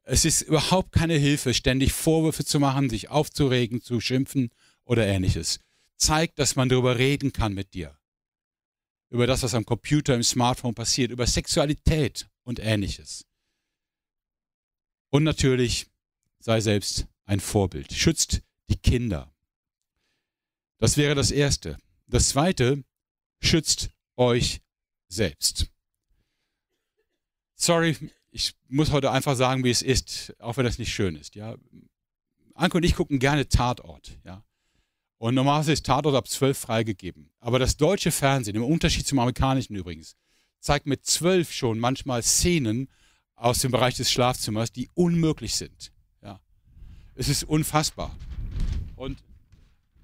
[0.09, 4.51] Es ist überhaupt keine Hilfe, ständig Vorwürfe zu machen, sich aufzuregen, zu schimpfen
[4.85, 5.59] oder ähnliches.
[5.97, 7.97] Zeigt, dass man darüber reden kann mit dir.
[9.09, 13.25] Über das, was am Computer, im Smartphone passiert, über Sexualität und ähnliches.
[15.09, 15.87] Und natürlich
[16.39, 17.91] sei selbst ein Vorbild.
[17.91, 19.35] Schützt die Kinder.
[20.77, 21.77] Das wäre das Erste.
[22.07, 22.85] Das Zweite,
[23.41, 24.61] schützt euch
[25.09, 25.69] selbst.
[27.55, 27.97] Sorry,
[28.31, 31.35] ich muss heute einfach sagen, wie es ist, auch wenn das nicht schön ist.
[31.35, 31.55] Ja.
[32.53, 34.17] Anke und ich gucken gerne Tatort.
[34.23, 34.43] Ja.
[35.17, 37.31] Und normalerweise ist Tatort ab 12 freigegeben.
[37.39, 40.15] Aber das deutsche Fernsehen, im Unterschied zum amerikanischen übrigens,
[40.59, 42.89] zeigt mit 12 schon manchmal Szenen
[43.35, 45.91] aus dem Bereich des Schlafzimmers, die unmöglich sind.
[46.21, 46.39] Ja.
[47.15, 48.15] Es ist unfassbar.
[48.95, 49.23] Und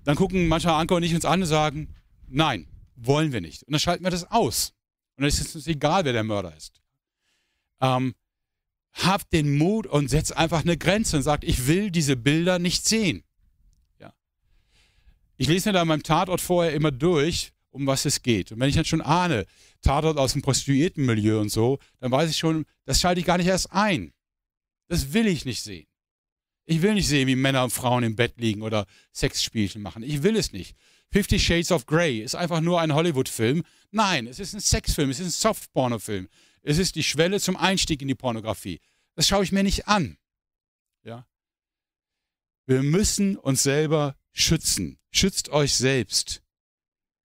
[0.03, 1.93] dann gucken manchmal Anke und ich uns an und sagen,
[2.27, 3.63] nein, wollen wir nicht.
[3.63, 4.73] Und dann schalten wir das aus.
[5.15, 6.82] Und dann ist es uns egal, wer der Mörder ist.
[7.83, 8.15] Ähm,
[8.93, 12.87] habt den Mut und setzt einfach eine Grenze und sagt, ich will diese Bilder nicht
[12.87, 13.23] sehen.
[13.99, 14.13] Ja.
[15.37, 18.51] Ich lese mir da in meinem Tatort vorher immer durch, um was es geht.
[18.51, 19.45] Und wenn ich dann schon ahne,
[19.81, 23.47] Tatort aus dem Prostituiertenmilieu und so, dann weiß ich schon, das schalte ich gar nicht
[23.47, 24.13] erst ein.
[24.87, 25.87] Das will ich nicht sehen.
[26.65, 30.03] Ich will nicht sehen, wie Männer und Frauen im Bett liegen oder Sexspielchen machen.
[30.03, 30.77] Ich will es nicht.
[31.11, 33.63] Fifty Shades of Grey ist einfach nur ein Hollywood-Film.
[33.91, 36.29] Nein, es ist ein Sexfilm, es ist ein Soft-Porno-Film.
[36.63, 38.79] Es ist die Schwelle zum Einstieg in die Pornografie.
[39.15, 40.17] Das schaue ich mir nicht an.
[41.03, 41.27] Ja?
[42.65, 44.97] Wir müssen uns selber schützen.
[45.11, 46.41] Schützt euch selbst.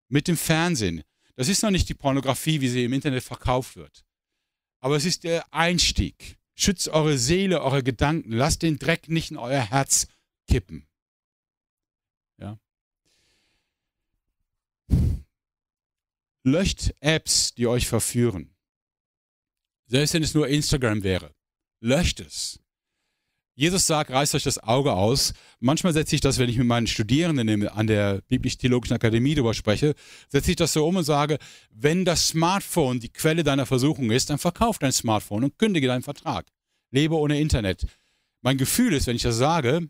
[0.10, 1.04] Mit dem Fernsehen.
[1.36, 4.06] Das ist noch nicht die Pornografie, wie sie im Internet verkauft wird.
[4.82, 6.38] Aber es ist der Einstieg.
[6.54, 8.34] Schützt eure Seele, eure Gedanken.
[8.34, 10.08] Lasst den Dreck nicht in euer Herz
[10.48, 10.86] kippen.
[12.38, 12.60] Ja.
[16.44, 18.53] Löscht Apps, die euch verführen.
[19.94, 21.36] Selbst wenn es nur Instagram wäre.
[21.80, 22.60] Löscht es.
[23.54, 25.36] Jesus sagt, reißt euch das Auge aus.
[25.60, 29.94] Manchmal setze ich das, wenn ich mit meinen Studierenden an der Biblisch-Theologischen Akademie darüber spreche,
[30.30, 31.38] setze ich das so um und sage,
[31.70, 36.02] wenn das Smartphone die Quelle deiner Versuchung ist, dann verkauf dein Smartphone und kündige deinen
[36.02, 36.48] Vertrag.
[36.90, 37.86] Lebe ohne Internet.
[38.42, 39.90] Mein Gefühl ist, wenn ich das sage,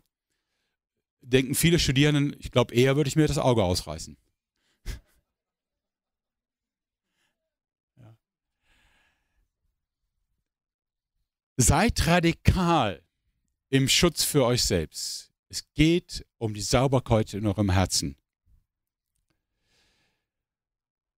[1.22, 4.18] denken viele Studierenden, ich glaube, eher würde ich mir das Auge ausreißen.
[11.56, 13.02] Seid radikal
[13.70, 15.32] im Schutz für euch selbst.
[15.48, 18.16] Es geht um die Sauberkeit in eurem Herzen.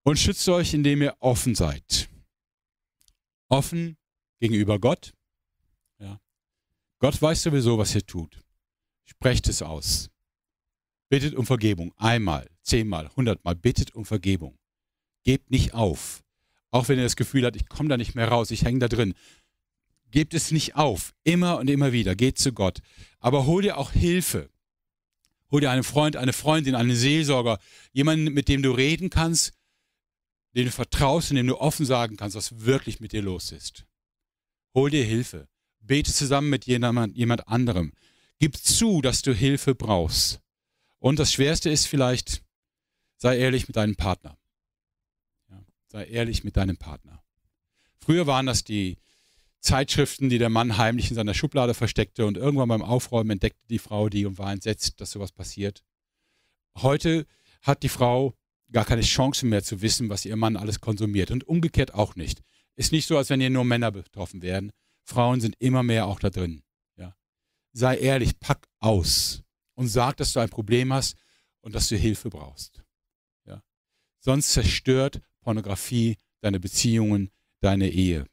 [0.04, 2.10] Und schützt euch, indem ihr offen seid.
[3.48, 3.98] Offen
[4.40, 5.14] gegenüber Gott.
[6.00, 6.20] Ja.
[7.00, 8.44] Gott weiß sowieso, was ihr tut.
[9.06, 10.10] Sprecht es aus.
[11.10, 11.94] Bittet um Vergebung.
[11.98, 13.56] Einmal, zehnmal, hundertmal.
[13.56, 14.58] Bittet um Vergebung.
[15.24, 16.24] Gebt nicht auf.
[16.72, 18.88] Auch wenn ihr das Gefühl habt, ich komme da nicht mehr raus, ich hänge da
[18.88, 19.14] drin.
[20.16, 21.14] Gebt es nicht auf.
[21.26, 22.16] Immer und immer wieder.
[22.16, 22.80] Geht zu Gott.
[23.20, 24.50] Aber hol dir auch Hilfe.
[25.52, 27.60] Hol dir einen Freund, eine Freundin, einen Seelsorger,
[27.92, 29.52] jemanden, mit dem du reden kannst,
[30.56, 33.86] dem du vertraust und dem du offen sagen kannst, was wirklich mit dir los ist.
[34.74, 35.50] Hol dir Hilfe.
[35.82, 37.92] Bete zusammen mit jemand, jemand anderem.
[38.40, 40.40] Gib zu, dass du Hilfe brauchst.
[41.00, 42.42] Und das Schwerste ist vielleicht,
[43.18, 44.38] sei ehrlich mit deinem Partner.
[45.50, 47.22] Ja, sei ehrlich mit deinem Partner.
[47.98, 48.98] Früher waren das die
[49.66, 53.80] Zeitschriften, die der Mann heimlich in seiner Schublade versteckte und irgendwann beim Aufräumen entdeckte die
[53.80, 55.84] Frau die und war entsetzt, dass sowas passiert.
[56.78, 57.26] Heute
[57.62, 58.36] hat die Frau
[58.72, 62.42] gar keine Chance mehr zu wissen, was ihr Mann alles konsumiert und umgekehrt auch nicht.
[62.76, 64.72] Ist nicht so, als wenn hier nur Männer betroffen wären.
[65.04, 66.62] Frauen sind immer mehr auch da drin.
[66.98, 67.16] Ja.
[67.74, 71.16] Sei ehrlich, pack aus und sag, dass du ein Problem hast
[71.62, 72.84] und dass du Hilfe brauchst.
[73.46, 73.64] Ja.
[74.20, 78.26] Sonst zerstört Pornografie deine Beziehungen, deine Ehe.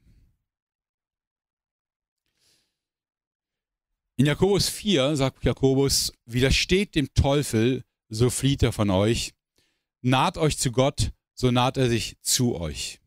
[4.23, 9.33] In Jakobus 4 sagt Jakobus, widersteht dem Teufel, so flieht er von euch.
[10.01, 13.01] Naht euch zu Gott, so naht er sich zu euch.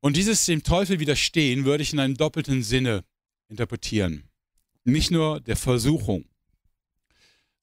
[0.00, 3.06] Und dieses dem Teufel widerstehen würde ich in einem doppelten Sinne
[3.48, 4.28] interpretieren.
[4.84, 6.26] Nicht nur der Versuchung,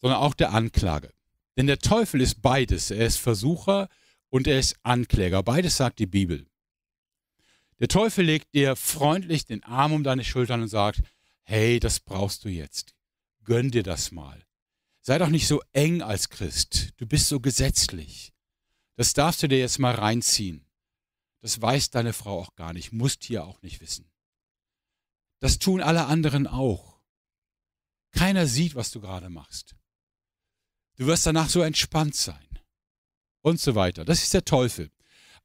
[0.02, 1.14] sondern auch der Anklage.
[1.56, 2.90] Denn der Teufel ist beides.
[2.90, 3.90] Er ist Versucher
[4.30, 5.44] und er ist Ankläger.
[5.44, 6.48] Beides sagt die Bibel.
[7.80, 11.02] Der Teufel legt dir freundlich den Arm um deine Schultern und sagt,
[11.44, 12.96] hey, das brauchst du jetzt.
[13.44, 14.46] Gönn dir das mal.
[15.02, 16.94] Sei doch nicht so eng als Christ.
[16.98, 18.34] Du bist so gesetzlich.
[18.96, 20.66] Das darfst du dir jetzt mal reinziehen.
[21.42, 24.12] Das weiß deine Frau auch gar nicht, musst hier auch nicht wissen.
[25.40, 27.00] Das tun alle anderen auch.
[28.12, 29.76] Keiner sieht, was du gerade machst.
[30.96, 32.44] Du wirst danach so entspannt sein.
[33.42, 34.04] Und so weiter.
[34.04, 34.92] Das ist der Teufel.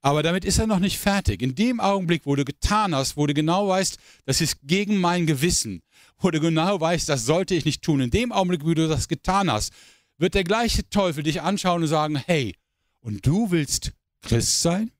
[0.05, 1.43] Aber damit ist er noch nicht fertig.
[1.43, 5.27] In dem Augenblick, wo du getan hast, wo du genau weißt, das ist gegen mein
[5.27, 5.83] Gewissen,
[6.19, 9.07] wo du genau weißt, das sollte ich nicht tun, in dem Augenblick, wo du das
[9.07, 9.73] getan hast,
[10.19, 12.57] wird der gleiche Teufel dich anschauen und sagen, hey,
[13.01, 14.91] und du willst Christ sein?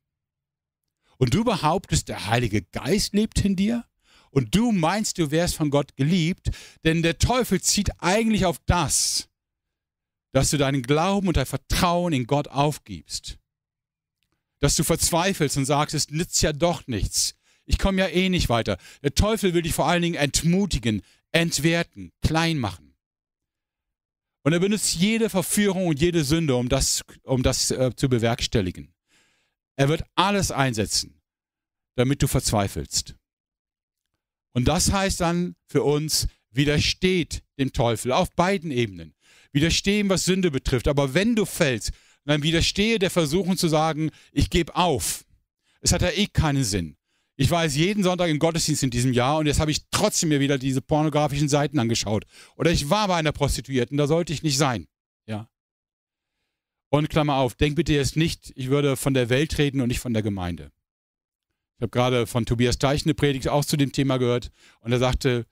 [1.19, 3.85] Und du behauptest, der Heilige Geist lebt in dir?
[4.31, 6.51] Und du meinst, du wärst von Gott geliebt?
[6.85, 9.29] Denn der Teufel zieht eigentlich auf das,
[10.33, 13.39] dass du deinen Glauben und dein Vertrauen in Gott aufgibst.
[14.63, 17.35] Dass du verzweifelst und sagst, es nützt ja doch nichts.
[17.65, 18.79] Ich komme ja eh nicht weiter.
[19.03, 22.95] Der Teufel will dich vor allen Dingen entmutigen, entwerten, klein machen.
[24.45, 28.95] Und er benutzt jede Verführung und jede Sünde, um das, um das äh, zu bewerkstelligen.
[29.75, 31.21] Er wird alles einsetzen,
[31.97, 33.17] damit du verzweifelst.
[34.53, 39.15] Und das heißt dann für uns, widersteht dem Teufel auf beiden Ebenen.
[39.51, 40.87] Widerstehen, was Sünde betrifft.
[40.87, 41.91] Aber wenn du fällst,
[42.25, 45.25] dann widerstehe der Versuchung zu sagen, ich gebe auf.
[45.81, 46.97] Es hat ja eh keinen Sinn.
[47.37, 50.29] Ich war jetzt jeden Sonntag im Gottesdienst in diesem Jahr und jetzt habe ich trotzdem
[50.29, 52.25] mir wieder diese pornografischen Seiten angeschaut.
[52.57, 54.87] Oder ich war bei einer Prostituierten, da sollte ich nicht sein.
[55.27, 55.49] Ja.
[56.91, 60.01] Und Klammer auf, denk bitte jetzt nicht, ich würde von der Welt reden und nicht
[60.01, 60.71] von der Gemeinde.
[61.79, 64.99] Ich habe gerade von Tobias Teich eine Predigt auch zu dem Thema gehört und er
[64.99, 65.47] sagte,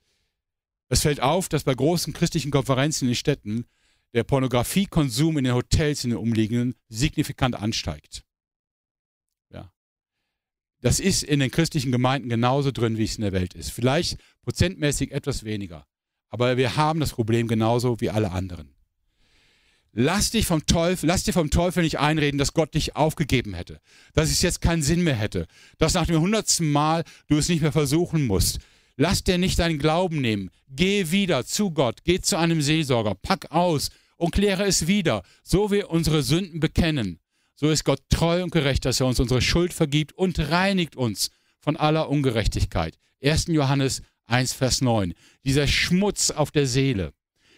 [0.87, 3.65] es fällt auf, dass bei großen christlichen Konferenzen in den Städten
[4.13, 8.23] der Pornografiekonsum in den Hotels in den umliegenden signifikant ansteigt.
[9.51, 9.71] Ja.
[10.81, 13.71] Das ist in den christlichen Gemeinden genauso drin, wie es in der Welt ist.
[13.71, 15.85] Vielleicht prozentmäßig etwas weniger.
[16.29, 18.75] Aber wir haben das Problem genauso wie alle anderen.
[19.93, 23.81] Lass dich vom Teufel, lass dir vom Teufel nicht einreden, dass Gott dich aufgegeben hätte,
[24.13, 25.47] dass es jetzt keinen Sinn mehr hätte,
[25.79, 28.59] dass nach dem hundertsten Mal du es nicht mehr versuchen musst,
[29.01, 30.51] Lass dir nicht deinen Glauben nehmen.
[30.69, 33.89] Geh wieder zu Gott, geh zu einem Seelsorger, pack aus
[34.21, 35.23] und kläre es wieder.
[35.41, 37.19] So wir unsere Sünden bekennen,
[37.55, 41.31] so ist Gott treu und gerecht, dass er uns unsere Schuld vergibt und reinigt uns
[41.59, 42.97] von aller Ungerechtigkeit.
[43.23, 43.47] 1.
[43.47, 45.13] Johannes 1, Vers 9.
[45.43, 47.13] Dieser Schmutz auf der Seele,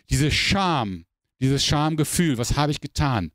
[0.10, 1.06] diese Scham,
[1.42, 3.32] dieses Schamgefühl, was habe ich getan,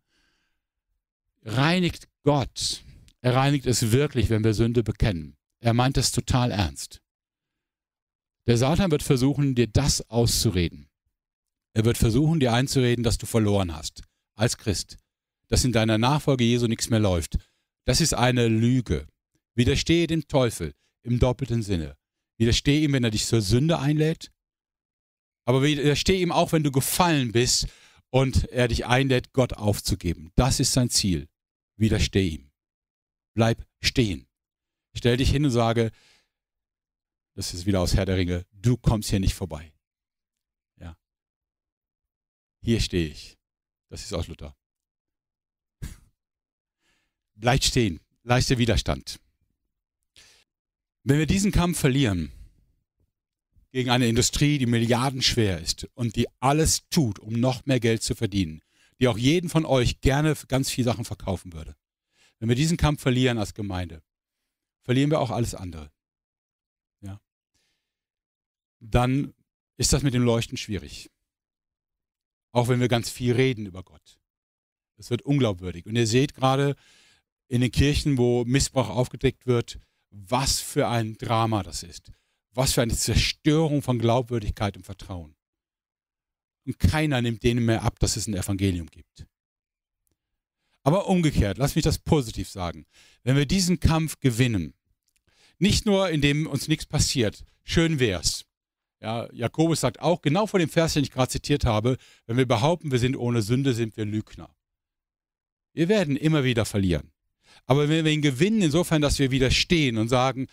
[1.43, 2.83] reinigt Gott.
[3.21, 5.37] Er reinigt es wirklich, wenn wir Sünde bekennen.
[5.61, 7.03] Er meint es total ernst.
[8.47, 10.88] Der Satan wird versuchen, dir das auszureden.
[11.79, 14.03] Er wird versuchen, dir einzureden, dass du verloren hast
[14.35, 14.97] als Christ,
[15.47, 17.38] dass in deiner Nachfolge Jesu nichts mehr läuft.
[17.85, 19.07] Das ist eine Lüge.
[19.55, 21.97] Widerstehe dem Teufel im doppelten Sinne.
[22.37, 24.33] Widerstehe ihm, wenn er dich zur Sünde einlädt,
[25.45, 27.69] aber widerstehe ihm auch, wenn du gefallen bist
[28.11, 30.33] und er dich einlädt, Gott aufzugeben.
[30.35, 31.29] Das ist sein Ziel.
[31.77, 32.51] Widerstehe ihm.
[33.37, 34.27] Bleib stehen.
[34.97, 35.93] Stell dich hin und sage,
[37.37, 39.73] das ist wieder aus Herr der Ringe, du kommst hier nicht vorbei.
[42.61, 42.66] Ja.
[42.66, 43.38] Hier stehe ich.
[43.88, 44.57] Das ist aus Luther.
[47.35, 49.21] Bleibt stehen, leiste Widerstand.
[51.05, 52.31] Wenn wir diesen Kampf verlieren
[53.71, 58.14] gegen eine Industrie, die milliardenschwer ist und die alles tut, um noch mehr Geld zu
[58.14, 58.62] verdienen,
[59.01, 61.77] die auch jeden von euch gerne ganz viele Sachen verkaufen würde.
[62.38, 64.03] Wenn wir diesen Kampf verlieren als Gemeinde,
[64.83, 65.90] verlieren wir auch alles andere
[68.81, 69.35] dann
[69.77, 71.11] ist das mit dem Leuchten schwierig.
[72.52, 74.18] Auch wenn wir ganz viel reden über Gott.
[74.96, 75.87] Es wird unglaubwürdig.
[75.87, 76.76] Und ihr seht gerade
[77.48, 79.78] in den Kirchen, wo Missbrauch aufgedeckt wird,
[80.11, 82.12] was für ein Drama das ist.
[82.52, 85.34] Was für eine Zerstörung von Glaubwürdigkeit und Vertrauen.
[86.66, 89.26] Und keiner nimmt denen mehr ab, dass es ein Evangelium gibt.
[90.82, 92.87] Aber umgekehrt, lass mich das positiv sagen.
[93.22, 94.74] Wenn wir diesen Kampf gewinnen,
[95.58, 98.44] nicht nur indem uns nichts passiert, schön wär's,
[99.00, 102.46] ja, Jakobus sagt auch, genau vor dem Vers, den ich gerade zitiert habe, wenn wir
[102.46, 104.50] behaupten, wir sind ohne Sünde, sind wir Lügner.
[105.72, 107.12] Wir werden immer wieder verlieren.
[107.66, 110.48] Aber wenn wir ihn gewinnen, insofern, dass wir widerstehen und sagen,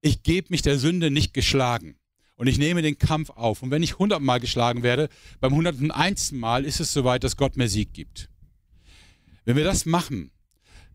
[0.00, 1.96] ich gebe mich der Sünde nicht geschlagen
[2.36, 3.62] und ich nehme den Kampf auf.
[3.62, 5.08] Und wenn ich hundertmal geschlagen werde,
[5.40, 8.28] beim hunderten einsten Mal ist es soweit, dass Gott mir Sieg gibt.
[9.44, 10.30] Wenn wir das machen,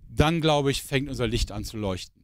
[0.07, 2.23] dann glaube ich, fängt unser Licht an zu leuchten.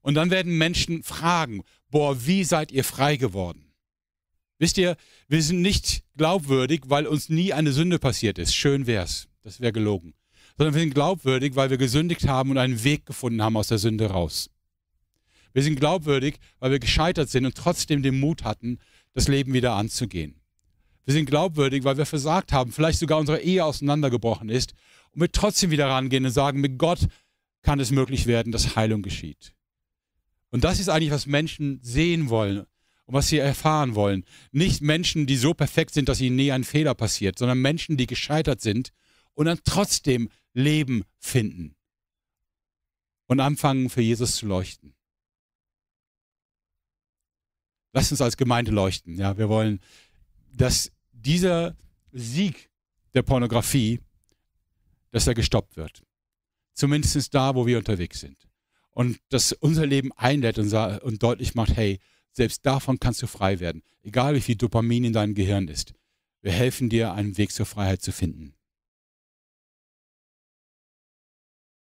[0.00, 3.65] Und dann werden Menschen fragen, boah, wie seid ihr frei geworden?
[4.58, 4.96] Wisst ihr,
[5.28, 8.54] wir sind nicht glaubwürdig, weil uns nie eine Sünde passiert ist.
[8.54, 9.28] Schön wär's.
[9.42, 10.14] Das wäre gelogen.
[10.56, 13.78] Sondern wir sind glaubwürdig, weil wir gesündigt haben und einen Weg gefunden haben aus der
[13.78, 14.50] Sünde raus.
[15.52, 18.78] Wir sind glaubwürdig, weil wir gescheitert sind und trotzdem den Mut hatten,
[19.12, 20.40] das Leben wieder anzugehen.
[21.04, 24.74] Wir sind glaubwürdig, weil wir versagt haben, vielleicht sogar unsere Ehe auseinandergebrochen ist
[25.12, 27.06] und wir trotzdem wieder rangehen und sagen, mit Gott
[27.62, 29.54] kann es möglich werden, dass Heilung geschieht.
[30.50, 32.66] Und das ist eigentlich, was Menschen sehen wollen
[33.06, 34.24] und was sie erfahren wollen.
[34.52, 38.06] Nicht Menschen, die so perfekt sind, dass ihnen nie ein Fehler passiert, sondern Menschen, die
[38.06, 38.92] gescheitert sind
[39.34, 41.72] und dann trotzdem Leben finden.
[43.28, 44.94] und anfangen für Jesus zu leuchten.
[47.92, 49.16] Lasst uns als Gemeinde leuchten.
[49.18, 49.80] Ja, wir wollen,
[50.52, 51.76] dass dieser
[52.12, 52.70] Sieg
[53.14, 54.00] der Pornografie,
[55.10, 56.04] dass er gestoppt wird.
[56.74, 58.48] Zumindest da, wo wir unterwegs sind.
[58.90, 61.98] Und dass unser Leben einlädt und, und deutlich macht, hey,
[62.36, 63.82] selbst davon kannst du frei werden.
[64.02, 65.94] Egal wie viel Dopamin in deinem Gehirn ist.
[66.42, 68.55] Wir helfen dir, einen Weg zur Freiheit zu finden.